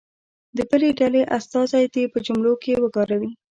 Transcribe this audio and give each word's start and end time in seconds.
د 0.57 0.59
بلې 0.69 0.89
ډلې 0.99 1.21
استازی 1.37 1.85
دې 1.93 2.03
په 2.13 2.17
جملو 2.25 2.53
کې 2.63 2.81
وکاروي. 2.83 3.31